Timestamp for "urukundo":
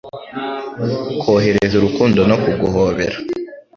1.77-2.19